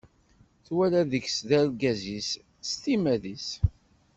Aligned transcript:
Twala 0.65 1.01
deg-s 1.11 1.37
d 1.47 1.49
argaz-is 1.59 2.29
s 2.69 2.71
timmad-is. 2.81 3.47